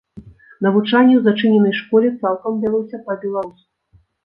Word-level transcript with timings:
Навучанне 0.65 1.17
у 1.17 1.21
зачыненай 1.27 1.77
школе 1.81 2.09
цалкам 2.21 2.59
вялося 2.65 3.03
па-беларуску. 3.07 3.71